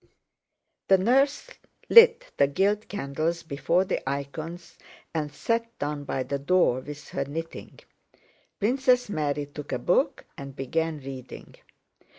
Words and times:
The 0.87 0.97
nurse 0.97 1.45
lit 1.87 2.31
the 2.37 2.47
gilt 2.47 2.87
candles 2.87 3.43
before 3.43 3.85
the 3.85 4.01
icons 4.09 4.79
and 5.13 5.31
sat 5.31 5.77
down 5.77 6.05
by 6.05 6.23
the 6.23 6.39
door 6.39 6.79
with 6.79 7.09
her 7.09 7.25
knitting. 7.25 7.79
Princess 8.59 9.09
Mary 9.09 9.45
took 9.45 9.71
a 9.71 9.77
book 9.77 10.25
and 10.39 10.55
began 10.55 10.99
reading. 11.01 11.53